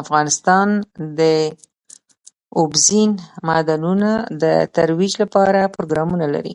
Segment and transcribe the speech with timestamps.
[0.00, 0.68] افغانستان
[1.18, 1.20] د
[2.58, 3.12] اوبزین
[3.48, 4.10] معدنونه
[4.42, 4.44] د
[4.76, 6.54] ترویج لپاره پروګرامونه لري.